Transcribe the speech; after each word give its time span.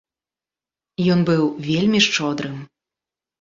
Ён 1.15 1.19
быў 1.29 1.43
вельмі 1.67 1.99
шчодрым. 2.07 2.57